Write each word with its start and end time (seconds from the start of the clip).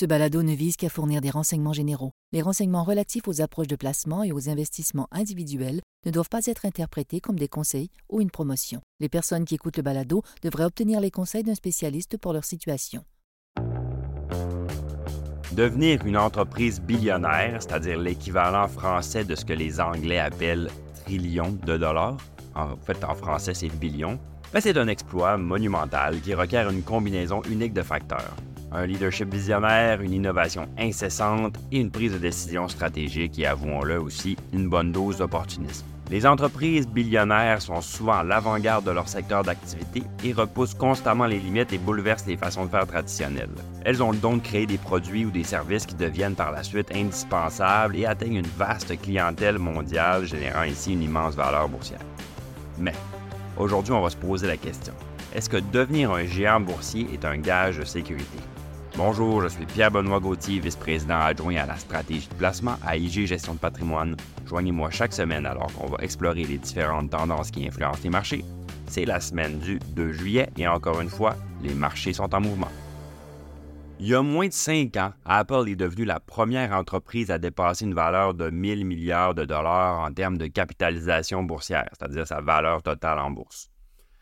Ce 0.00 0.06
balado 0.06 0.42
ne 0.42 0.54
vise 0.54 0.78
qu'à 0.78 0.88
fournir 0.88 1.20
des 1.20 1.28
renseignements 1.28 1.74
généraux. 1.74 2.12
Les 2.32 2.40
renseignements 2.40 2.84
relatifs 2.84 3.28
aux 3.28 3.42
approches 3.42 3.66
de 3.66 3.76
placement 3.76 4.22
et 4.22 4.32
aux 4.32 4.48
investissements 4.48 5.08
individuels 5.12 5.82
ne 6.06 6.10
doivent 6.10 6.30
pas 6.30 6.46
être 6.46 6.64
interprétés 6.64 7.20
comme 7.20 7.38
des 7.38 7.48
conseils 7.48 7.90
ou 8.08 8.22
une 8.22 8.30
promotion. 8.30 8.80
Les 8.98 9.10
personnes 9.10 9.44
qui 9.44 9.56
écoutent 9.56 9.76
le 9.76 9.82
balado 9.82 10.22
devraient 10.40 10.64
obtenir 10.64 11.00
les 11.00 11.10
conseils 11.10 11.42
d'un 11.42 11.54
spécialiste 11.54 12.16
pour 12.16 12.32
leur 12.32 12.46
situation. 12.46 13.04
Devenir 15.52 16.06
une 16.06 16.16
entreprise 16.16 16.80
billionnaire, 16.80 17.58
c'est-à-dire 17.60 17.98
l'équivalent 17.98 18.68
français 18.68 19.24
de 19.24 19.34
ce 19.34 19.44
que 19.44 19.52
les 19.52 19.82
Anglais 19.82 20.18
appellent 20.18 20.70
trillion 21.04 21.52
de 21.66 21.76
dollars, 21.76 22.16
en 22.54 22.74
fait 22.74 23.04
en 23.04 23.14
français 23.14 23.52
c'est 23.52 23.68
billion, 23.68 24.18
ben, 24.54 24.62
c'est 24.62 24.78
un 24.78 24.88
exploit 24.88 25.36
monumental 25.36 26.22
qui 26.22 26.32
requiert 26.32 26.70
une 26.70 26.82
combinaison 26.82 27.42
unique 27.42 27.74
de 27.74 27.82
facteurs 27.82 28.34
un 28.72 28.86
leadership 28.86 29.32
visionnaire, 29.32 30.00
une 30.00 30.12
innovation 30.12 30.68
incessante 30.78 31.56
et 31.72 31.80
une 31.80 31.90
prise 31.90 32.12
de 32.12 32.18
décision 32.18 32.68
stratégique 32.68 33.38
et, 33.38 33.46
avouons-le 33.46 34.00
aussi, 34.00 34.36
une 34.52 34.68
bonne 34.68 34.92
dose 34.92 35.18
d'opportunisme. 35.18 35.86
Les 36.10 36.26
entreprises 36.26 36.88
billionnaires 36.88 37.62
sont 37.62 37.80
souvent 37.80 38.18
à 38.18 38.24
l'avant-garde 38.24 38.84
de 38.84 38.90
leur 38.90 39.08
secteur 39.08 39.44
d'activité 39.44 40.02
et 40.24 40.32
repoussent 40.32 40.74
constamment 40.74 41.26
les 41.26 41.38
limites 41.38 41.72
et 41.72 41.78
bouleversent 41.78 42.26
les 42.26 42.36
façons 42.36 42.64
de 42.64 42.70
faire 42.70 42.86
traditionnelles. 42.86 43.54
Elles 43.84 44.02
ont 44.02 44.10
le 44.10 44.18
don 44.18 44.36
de 44.36 44.42
créer 44.42 44.66
des 44.66 44.76
produits 44.76 45.24
ou 45.24 45.30
des 45.30 45.44
services 45.44 45.86
qui 45.86 45.94
deviennent 45.94 46.34
par 46.34 46.50
la 46.50 46.64
suite 46.64 46.90
indispensables 46.92 47.96
et 47.96 48.06
atteignent 48.06 48.38
une 48.38 48.46
vaste 48.58 49.00
clientèle 49.00 49.60
mondiale, 49.60 50.26
générant 50.26 50.62
ainsi 50.62 50.94
une 50.94 51.02
immense 51.02 51.36
valeur 51.36 51.68
boursière. 51.68 52.00
Mais, 52.76 52.94
aujourd'hui, 53.56 53.92
on 53.92 54.02
va 54.02 54.10
se 54.10 54.16
poser 54.16 54.48
la 54.48 54.56
question. 54.56 54.94
Est-ce 55.32 55.48
que 55.48 55.58
devenir 55.58 56.10
un 56.10 56.24
géant 56.24 56.58
boursier 56.58 57.06
est 57.12 57.24
un 57.24 57.38
gage 57.38 57.78
de 57.78 57.84
sécurité? 57.84 58.38
Bonjour, 59.02 59.40
je 59.40 59.48
suis 59.48 59.64
Pierre-Benoît 59.64 60.20
Gauthier, 60.20 60.60
vice-président 60.60 61.22
adjoint 61.22 61.56
à 61.56 61.64
la 61.64 61.78
stratégie 61.78 62.28
de 62.28 62.34
placement 62.34 62.76
à 62.84 62.98
IG 62.98 63.24
Gestion 63.24 63.54
de 63.54 63.58
patrimoine. 63.58 64.14
Joignez-moi 64.44 64.90
chaque 64.90 65.14
semaine 65.14 65.46
alors 65.46 65.72
qu'on 65.72 65.86
va 65.86 65.96
explorer 66.04 66.44
les 66.44 66.58
différentes 66.58 67.08
tendances 67.08 67.50
qui 67.50 67.66
influencent 67.66 68.02
les 68.04 68.10
marchés. 68.10 68.44
C'est 68.88 69.06
la 69.06 69.18
semaine 69.18 69.58
du 69.58 69.78
2 69.78 70.12
juillet 70.12 70.50
et 70.58 70.68
encore 70.68 71.00
une 71.00 71.08
fois, 71.08 71.34
les 71.62 71.72
marchés 71.72 72.12
sont 72.12 72.34
en 72.34 72.42
mouvement. 72.42 72.68
Il 74.00 74.08
y 74.08 74.14
a 74.14 74.20
moins 74.20 74.48
de 74.48 74.52
cinq 74.52 74.98
ans, 74.98 75.14
Apple 75.24 75.70
est 75.70 75.76
devenue 75.76 76.04
la 76.04 76.20
première 76.20 76.72
entreprise 76.72 77.30
à 77.30 77.38
dépasser 77.38 77.86
une 77.86 77.94
valeur 77.94 78.34
de 78.34 78.50
1000 78.50 78.84
milliards 78.84 79.34
de 79.34 79.46
dollars 79.46 80.00
en 80.00 80.12
termes 80.12 80.36
de 80.36 80.46
capitalisation 80.46 81.42
boursière, 81.42 81.88
c'est-à-dire 81.98 82.26
sa 82.26 82.42
valeur 82.42 82.82
totale 82.82 83.18
en 83.18 83.30
bourse. 83.30 83.70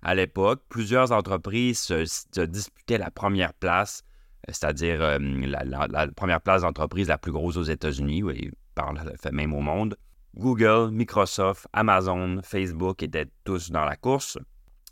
À 0.00 0.14
l'époque, 0.14 0.62
plusieurs 0.70 1.12
entreprises 1.12 1.80
se 1.80 2.40
disputaient 2.46 2.96
la 2.96 3.10
première 3.10 3.52
place 3.52 4.02
c'est-à-dire 4.48 5.00
euh, 5.00 5.18
la, 5.20 6.08
première 6.08 6.40
place 6.40 6.62
d'entreprise 6.62 7.08
la 7.08 7.18
plus 7.18 7.32
grosse 7.32 7.56
aux 7.56 7.62
États-Unis, 7.62 8.22
et 8.34 8.50
par 8.74 8.92
même 9.32 9.54
au 9.54 9.60
monde. 9.60 9.96
Google, 10.36 10.90
Microsoft, 10.92 11.66
Amazon, 11.72 12.40
Facebook 12.42 13.02
étaient 13.02 13.28
tous 13.44 13.70
dans 13.70 13.84
la 13.84 13.96
course. 13.96 14.38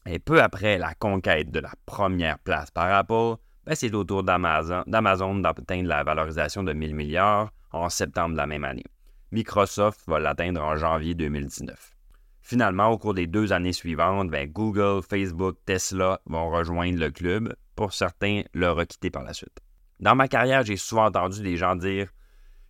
Et 0.06 0.18
peu 0.18 0.42
après 0.42 0.78
la 0.78 0.94
conquête 0.94 1.50
de 1.50 1.60
la 1.60 1.72
première 1.86 2.38
place 2.38 2.70
par 2.70 2.92
Apple, 2.92 3.36
ben, 3.64 3.74
c'est 3.74 3.94
au 3.94 4.04
tour 4.04 4.22
d'Amazon 4.22 5.36
d'atteindre 5.36 5.88
la 5.88 6.02
valorisation 6.04 6.62
de 6.62 6.72
1000 6.72 6.94
milliards 6.94 7.50
en 7.72 7.88
septembre 7.88 8.32
de 8.32 8.36
la 8.36 8.46
même 8.46 8.64
année. 8.64 8.84
Microsoft 9.32 10.00
va 10.06 10.18
l'atteindre 10.18 10.62
en 10.62 10.76
janvier 10.76 11.14
2019. 11.14 11.99
Finalement, 12.42 12.88
au 12.88 12.98
cours 12.98 13.14
des 13.14 13.26
deux 13.26 13.52
années 13.52 13.72
suivantes, 13.72 14.30
ben, 14.30 14.50
Google, 14.50 15.02
Facebook, 15.02 15.56
Tesla 15.66 16.20
vont 16.26 16.50
rejoindre 16.50 16.98
le 16.98 17.10
club, 17.10 17.54
pour 17.80 17.94
certains 17.94 18.42
le 18.52 18.70
requitter 18.70 19.10
par 19.10 19.22
la 19.22 19.32
suite. 19.32 19.58
Dans 20.00 20.14
ma 20.14 20.28
carrière, 20.28 20.64
j'ai 20.64 20.76
souvent 20.76 21.06
entendu 21.06 21.42
des 21.42 21.56
gens 21.56 21.76
dire 21.76 22.10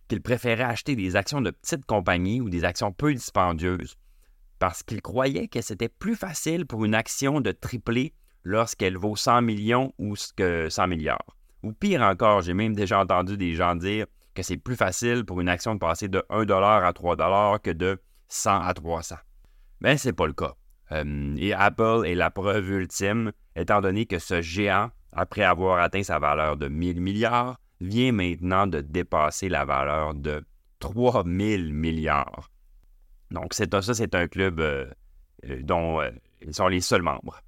qu'ils 0.07 0.21
préféraient 0.21 0.63
acheter 0.63 0.95
des 0.95 1.17
actions 1.17 1.41
de 1.41 1.51
petites 1.51 1.85
compagnies 1.85 2.39
ou 2.39 2.49
des 2.49 2.63
actions 2.63 2.93
peu 2.93 3.13
dispendieuses 3.13 3.97
parce 4.57 4.83
qu'ils 4.83 5.01
croyaient 5.01 5.47
que 5.47 5.61
c'était 5.61 5.89
plus 5.89 6.15
facile 6.15 6.65
pour 6.65 6.85
une 6.85 6.93
action 6.93 7.41
de 7.41 7.51
tripler 7.51 8.13
lorsqu'elle 8.43 8.95
vaut 8.95 9.15
100 9.15 9.41
millions 9.41 9.91
ou 9.97 10.13
que 10.37 10.69
100 10.69 10.87
milliards. 10.87 11.35
Ou 11.63 11.73
pire 11.73 12.03
encore, 12.03 12.41
j'ai 12.41 12.53
même 12.53 12.75
déjà 12.75 12.99
entendu 12.99 13.37
des 13.37 13.53
gens 13.53 13.75
dire 13.75 14.05
que 14.33 14.43
c'est 14.43 14.57
plus 14.57 14.75
facile 14.75 15.25
pour 15.25 15.41
une 15.41 15.49
action 15.49 15.73
de 15.73 15.79
passer 15.79 16.07
de 16.07 16.23
1 16.29 16.47
à 16.49 16.93
3 16.93 17.59
que 17.59 17.71
de 17.71 17.99
100 18.29 18.61
à 18.61 18.73
300. 18.73 19.15
Mais 19.81 19.97
ce 19.97 20.09
n'est 20.09 20.13
pas 20.13 20.27
le 20.27 20.33
cas. 20.33 20.53
Euh, 20.91 21.35
et 21.37 21.53
Apple 21.53 22.03
est 22.05 22.15
la 22.15 22.29
preuve 22.29 22.69
ultime, 22.69 23.31
étant 23.55 23.81
donné 23.81 24.05
que 24.05 24.19
ce 24.19 24.41
géant 24.41 24.91
après 25.11 25.43
avoir 25.43 25.79
atteint 25.79 26.03
sa 26.03 26.19
valeur 26.19 26.55
de 26.55 26.67
1000 26.67 27.01
milliards, 27.01 27.59
vient 27.81 28.11
maintenant 28.11 28.67
de 28.67 28.79
dépasser 28.81 29.49
la 29.49 29.65
valeur 29.65 30.13
de 30.13 30.43
3000 30.79 31.73
milliards. 31.73 32.49
Donc, 33.31 33.53
ça, 33.53 33.65
c'est 33.81 34.15
un 34.15 34.27
club 34.27 34.59
euh, 34.59 34.85
euh, 35.49 35.61
dont 35.63 35.99
ils 36.41 36.53
sont 36.53 36.67
les 36.67 36.81
seuls 36.81 37.01
membres. 37.01 37.41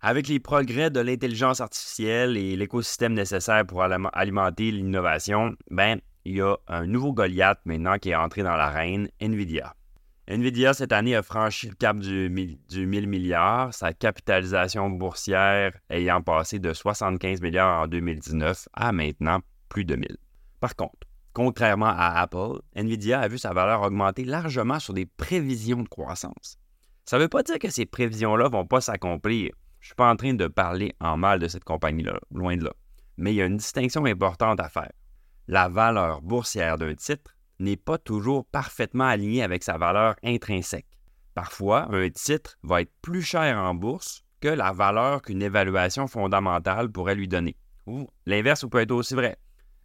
Avec 0.00 0.28
les 0.28 0.40
progrès 0.40 0.90
de 0.90 1.00
l'intelligence 1.00 1.60
artificielle 1.60 2.36
et 2.36 2.56
l'écosystème 2.56 3.12
nécessaire 3.12 3.66
pour 3.66 3.82
alimenter 3.82 4.70
l'innovation, 4.70 5.54
ben, 5.70 6.00
il 6.24 6.36
y 6.36 6.40
a 6.40 6.56
un 6.68 6.86
nouveau 6.86 7.12
Goliath 7.12 7.60
maintenant 7.64 7.98
qui 7.98 8.10
est 8.10 8.14
entré 8.14 8.42
dans 8.42 8.56
l'arène, 8.56 9.08
NVIDIA. 9.20 9.74
Nvidia, 10.30 10.74
cette 10.74 10.92
année, 10.92 11.16
a 11.16 11.24
franchi 11.24 11.66
le 11.68 11.74
cap 11.74 11.98
du, 11.98 12.30
du 12.68 12.86
1000 12.86 13.08
milliards, 13.08 13.74
sa 13.74 13.92
capitalisation 13.92 14.88
boursière 14.88 15.72
ayant 15.90 16.22
passé 16.22 16.60
de 16.60 16.72
75 16.72 17.40
milliards 17.40 17.82
en 17.82 17.88
2019 17.88 18.68
à 18.72 18.92
maintenant 18.92 19.40
plus 19.68 19.84
de 19.84 19.96
1000. 19.96 20.16
Par 20.60 20.76
contre, 20.76 21.08
contrairement 21.32 21.92
à 21.92 22.20
Apple, 22.20 22.60
Nvidia 22.76 23.18
a 23.18 23.26
vu 23.26 23.38
sa 23.38 23.52
valeur 23.52 23.82
augmenter 23.82 24.24
largement 24.24 24.78
sur 24.78 24.94
des 24.94 25.04
prévisions 25.04 25.82
de 25.82 25.88
croissance. 25.88 26.58
Ça 27.06 27.16
ne 27.16 27.22
veut 27.22 27.28
pas 27.28 27.42
dire 27.42 27.58
que 27.58 27.68
ces 27.68 27.84
prévisions-là 27.84 28.44
ne 28.44 28.52
vont 28.52 28.66
pas 28.66 28.80
s'accomplir. 28.80 29.50
Je 29.80 29.86
ne 29.86 29.88
suis 29.88 29.94
pas 29.96 30.12
en 30.12 30.14
train 30.14 30.34
de 30.34 30.46
parler 30.46 30.94
en 31.00 31.16
mal 31.16 31.40
de 31.40 31.48
cette 31.48 31.64
compagnie-là, 31.64 32.20
loin 32.30 32.56
de 32.56 32.66
là. 32.66 32.72
Mais 33.16 33.32
il 33.32 33.36
y 33.36 33.42
a 33.42 33.46
une 33.46 33.56
distinction 33.56 34.04
importante 34.04 34.60
à 34.60 34.68
faire. 34.68 34.92
La 35.48 35.68
valeur 35.68 36.22
boursière 36.22 36.78
d'un 36.78 36.94
titre 36.94 37.34
n'est 37.60 37.76
pas 37.76 37.98
toujours 37.98 38.44
parfaitement 38.46 39.06
aligné 39.06 39.42
avec 39.42 39.62
sa 39.62 39.78
valeur 39.78 40.16
intrinsèque. 40.24 40.86
Parfois, 41.34 41.86
un 41.94 42.10
titre 42.10 42.58
va 42.62 42.80
être 42.82 42.92
plus 43.02 43.22
cher 43.22 43.56
en 43.56 43.74
bourse 43.74 44.24
que 44.40 44.48
la 44.48 44.72
valeur 44.72 45.22
qu'une 45.22 45.42
évaluation 45.42 46.06
fondamentale 46.08 46.90
pourrait 46.90 47.14
lui 47.14 47.28
donner. 47.28 47.56
Ou 47.86 48.08
l'inverse 48.26 48.66
peut 48.68 48.80
être 48.80 48.90
aussi 48.90 49.14
vrai. 49.14 49.36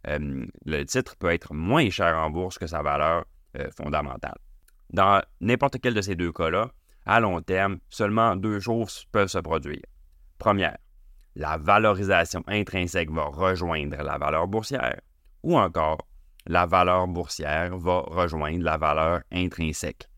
Le 0.04 0.84
titre 0.84 1.16
peut 1.16 1.30
être 1.30 1.54
moins 1.54 1.88
cher 1.90 2.16
en 2.16 2.30
bourse 2.30 2.58
que 2.58 2.66
sa 2.66 2.82
valeur 2.82 3.24
fondamentale. 3.76 4.38
Dans 4.90 5.22
n'importe 5.40 5.78
quel 5.80 5.94
de 5.94 6.00
ces 6.00 6.14
deux 6.14 6.32
cas-là, 6.32 6.70
à 7.04 7.20
long 7.20 7.40
terme, 7.42 7.78
seulement 7.88 8.36
deux 8.36 8.60
choses 8.60 9.06
peuvent 9.12 9.28
se 9.28 9.38
produire. 9.38 9.82
Première, 10.38 10.78
la 11.34 11.56
valorisation 11.56 12.42
intrinsèque 12.46 13.10
va 13.10 13.24
rejoindre 13.24 14.02
la 14.02 14.18
valeur 14.18 14.46
boursière. 14.46 15.00
Ou 15.42 15.58
encore, 15.58 15.98
la 16.46 16.66
valeur 16.66 17.06
boursière 17.06 17.76
va 17.76 18.00
rejoindre 18.00 18.62
la 18.62 18.76
valeur 18.76 19.20
intrinsèque. 19.32 20.08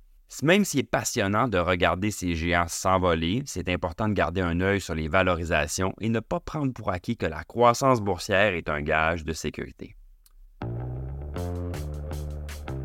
Même 0.42 0.64
s'il 0.64 0.80
est 0.80 0.82
passionnant 0.82 1.48
de 1.48 1.58
regarder 1.58 2.10
ces 2.10 2.34
géants 2.34 2.68
s'envoler, 2.68 3.42
c'est 3.46 3.68
important 3.68 4.08
de 4.08 4.12
garder 4.12 4.42
un 4.42 4.60
œil 4.60 4.80
sur 4.80 4.94
les 4.94 5.08
valorisations 5.08 5.94
et 6.00 6.10
ne 6.10 6.20
pas 6.20 6.38
prendre 6.38 6.72
pour 6.72 6.90
acquis 6.90 7.16
que 7.16 7.26
la 7.26 7.44
croissance 7.44 8.00
boursière 8.00 8.54
est 8.54 8.68
un 8.68 8.82
gage 8.82 9.24
de 9.24 9.32
sécurité. 9.32 9.96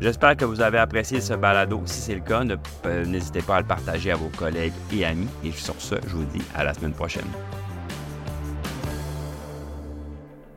J'espère 0.00 0.36
que 0.36 0.44
vous 0.44 0.60
avez 0.60 0.78
apprécié 0.78 1.20
ce 1.20 1.34
balado. 1.34 1.80
Si 1.86 2.00
c'est 2.00 2.14
le 2.14 2.20
cas, 2.20 2.42
euh, 2.84 3.04
n'hésitez 3.06 3.42
pas 3.42 3.56
à 3.56 3.60
le 3.60 3.66
partager 3.66 4.10
à 4.10 4.16
vos 4.16 4.28
collègues 4.30 4.72
et 4.92 5.04
amis. 5.04 5.28
Et 5.44 5.50
sur 5.52 5.80
ce, 5.80 5.94
je 6.06 6.16
vous 6.16 6.24
dis 6.24 6.42
à 6.54 6.64
la 6.64 6.74
semaine 6.74 6.92
prochaine. 6.92 7.24